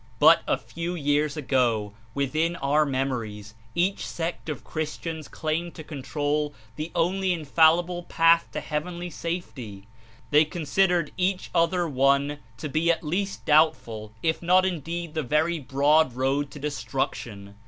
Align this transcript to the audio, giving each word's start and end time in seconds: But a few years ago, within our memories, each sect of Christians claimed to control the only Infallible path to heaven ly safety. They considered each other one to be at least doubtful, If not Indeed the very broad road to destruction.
But 0.17 0.41
a 0.47 0.57
few 0.57 0.95
years 0.95 1.37
ago, 1.37 1.93
within 2.15 2.55
our 2.55 2.87
memories, 2.87 3.53
each 3.75 4.03
sect 4.07 4.49
of 4.49 4.63
Christians 4.63 5.27
claimed 5.27 5.75
to 5.75 5.83
control 5.83 6.55
the 6.75 6.91
only 6.95 7.31
Infallible 7.33 8.01
path 8.01 8.49
to 8.53 8.61
heaven 8.61 8.99
ly 8.99 9.09
safety. 9.09 9.87
They 10.31 10.43
considered 10.43 11.11
each 11.17 11.51
other 11.53 11.87
one 11.87 12.39
to 12.57 12.67
be 12.67 12.89
at 12.89 13.03
least 13.03 13.45
doubtful, 13.45 14.11
If 14.23 14.41
not 14.41 14.65
Indeed 14.65 15.13
the 15.13 15.21
very 15.21 15.59
broad 15.59 16.13
road 16.15 16.49
to 16.49 16.57
destruction. 16.59 17.57